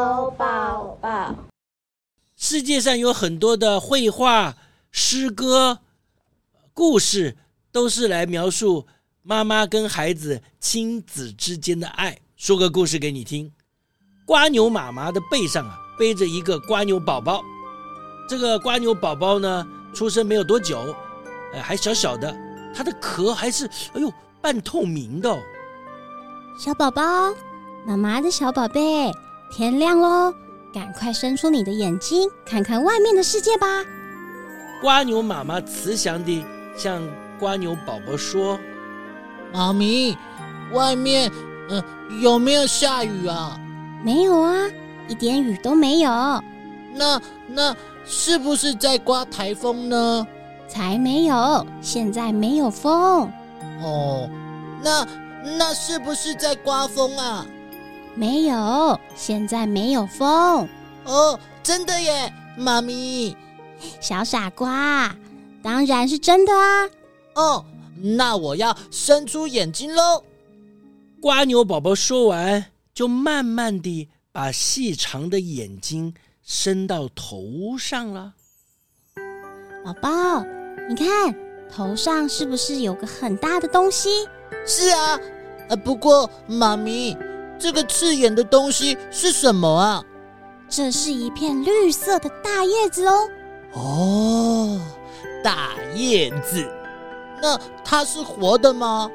[0.00, 1.34] 宝宝，
[2.34, 4.56] 世界上有很多的绘画、
[4.90, 5.80] 诗歌、
[6.72, 7.36] 故事，
[7.70, 8.86] 都是来描述
[9.22, 12.18] 妈妈跟孩子亲子之间的爱。
[12.36, 13.52] 说个故事给你听：
[14.24, 17.42] 瓜牛妈妈的背上啊，背着一个瓜牛宝宝。
[18.26, 20.96] 这个瓜牛宝宝呢，出生没有多久，
[21.52, 22.34] 呃，还小小的，
[22.74, 25.38] 它的壳还是哎呦半透明的。
[26.58, 27.02] 小宝宝。
[27.86, 29.10] 妈妈的小宝贝，
[29.50, 30.32] 天亮喽，
[30.72, 33.66] 赶快伸出你的眼睛，看看外面的世界吧。
[34.80, 36.44] 瓜牛妈妈慈祥地
[36.76, 37.02] 向
[37.38, 38.56] 瓜牛宝宝说
[39.52, 40.16] ：“妈咪，
[40.72, 41.30] 外面，
[41.68, 41.84] 嗯、呃，
[42.22, 43.58] 有没有下雨啊？
[44.04, 44.54] 没有啊，
[45.08, 46.10] 一点雨都没有。
[46.94, 50.26] 那那是不是在刮台风呢？
[50.68, 53.28] 才没有，现在没有风。
[53.82, 54.30] 哦，
[54.80, 55.04] 那
[55.58, 57.44] 那是不是在刮风啊？”
[58.20, 60.68] 没有，现在没有风。
[61.06, 63.34] 哦，真的耶，妈咪，
[63.98, 65.16] 小傻瓜，
[65.62, 66.90] 当然是真的啊。
[67.34, 67.64] 哦，
[67.96, 70.22] 那我要伸出眼睛喽。
[71.18, 76.12] 瓜牛宝宝说完，就慢慢地把细长的眼睛
[76.42, 78.34] 伸到头上了。
[79.82, 80.44] 宝宝，
[80.90, 81.34] 你看
[81.74, 84.10] 头上是不是有个很大的东西？
[84.66, 85.18] 是啊，
[85.70, 87.16] 呃，不过妈咪。
[87.60, 90.02] 这个刺眼的东西是什么啊？
[90.68, 93.28] 这是一片绿色的大叶子哦。
[93.74, 94.80] 哦，
[95.44, 96.66] 大叶子，
[97.42, 99.10] 那它是活的吗？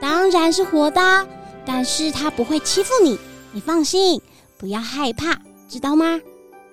[0.00, 1.26] 当然是活的，
[1.64, 3.18] 但是它不会欺负你，
[3.52, 4.20] 你放心，
[4.58, 6.20] 不要害怕，知道吗？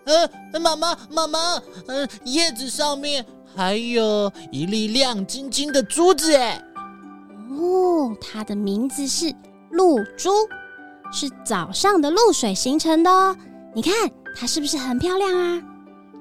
[0.05, 6.61] 呃，妈妈，妈妈，呃，叶子上面还有一粒亮晶晶的珠子哎。
[7.51, 9.33] 哦，它的名字是
[9.69, 10.31] 露珠。
[11.11, 13.35] 是早上的露水形成的哦，
[13.75, 13.93] 你看
[14.39, 15.61] 它是不是很漂亮啊？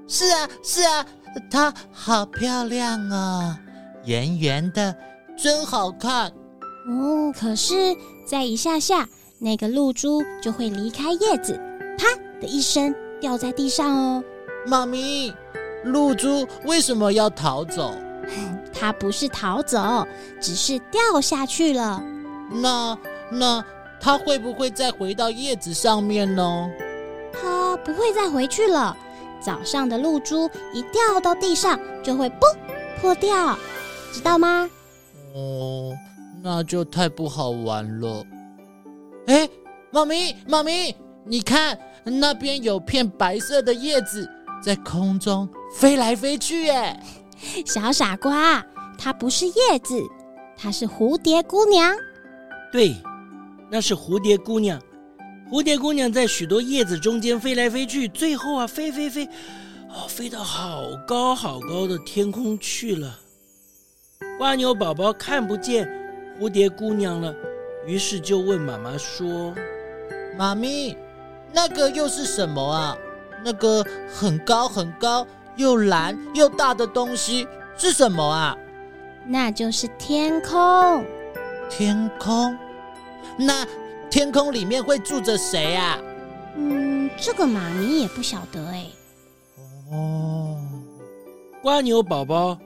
[0.09, 1.07] 是啊，是啊，
[1.51, 3.59] 它好漂亮啊，
[4.05, 4.95] 圆圆的，
[5.39, 6.27] 真好看。
[6.89, 7.97] 哦，可是
[8.27, 9.07] 再一下下，
[9.39, 11.53] 那个露珠就会离开叶子，
[11.97, 12.07] 啪
[12.41, 14.25] 的一声掉在地上哦。
[14.67, 15.33] 妈咪，
[15.85, 17.95] 露珠为什么要逃走？
[18.73, 20.07] 它不是逃走，
[20.41, 22.03] 只是掉下去了。
[22.51, 22.99] 那
[23.31, 23.65] 那。
[24.01, 26.71] 它会不会再回到叶子上面呢？
[27.33, 28.97] 它不会再回去了。
[29.41, 32.41] 早上的露珠一掉到地上，就会嘣
[33.01, 33.59] 破掉，
[34.13, 34.69] 知道吗？
[35.35, 35.93] 哦，
[36.43, 38.25] 那就太不好玩了。
[39.27, 39.49] 哎，
[39.91, 40.95] 妈咪，妈咪，
[41.25, 44.29] 你看那边有片白色的叶子
[44.63, 47.01] 在空中飞来飞去，哎！
[47.65, 48.65] 小傻瓜，
[48.99, 49.95] 它不是叶子，
[50.57, 51.95] 它是蝴蝶姑娘。
[52.73, 52.95] 对。
[53.71, 54.81] 那是蝴蝶姑娘，
[55.49, 59.25] 蝴蝶姑娘在许多叶子中间飞来飞去，最后啊，飞飞飞，
[59.89, 63.17] 哦，飞到好高好高的天空去了。
[64.41, 65.89] 蜗牛宝宝看不见
[66.41, 67.33] 蝴蝶姑娘了，
[67.87, 69.55] 于是就问妈妈说
[70.37, 70.97] ：“妈咪，
[71.53, 72.97] 那个又是什么啊？
[73.45, 75.27] 那个很高很高
[75.57, 78.57] 又蓝又大的东西是什么啊？”
[79.27, 81.05] 那就是天空。
[81.71, 82.59] 天空。
[83.37, 83.67] 那
[84.11, 85.99] 天空里面会住着谁啊？
[86.57, 88.87] 嗯，这个妈咪也不晓得哎。
[89.93, 90.59] 哦，
[91.63, 92.59] 瓜牛宝宝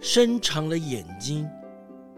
[0.00, 1.48] 伸长了眼睛，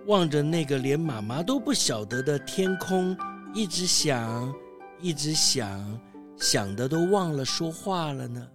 [0.06, 3.16] 望着那个连妈妈都不晓得的天空，
[3.52, 4.52] 一直想，
[5.00, 6.00] 一直想，
[6.38, 8.46] 想的都忘了说话了呢。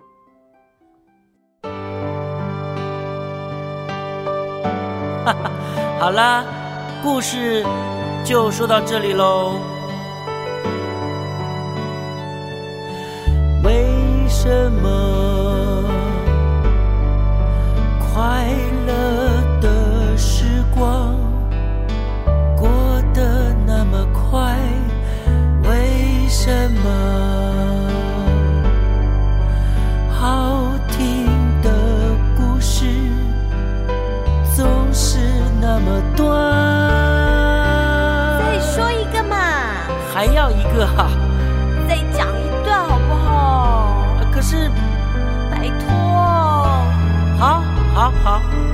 [5.26, 5.52] 哈哈，
[6.00, 6.46] 好啦，
[7.02, 7.64] 故事。
[8.26, 9.60] 就说到这里喽。
[13.64, 13.86] 为
[14.28, 15.15] 什么
[40.26, 41.08] 还要一个哈。
[41.88, 44.18] 再讲一段好不好？
[44.32, 44.72] 可是
[45.52, 45.94] 拜托。
[47.38, 47.62] 好
[47.94, 48.65] 好好。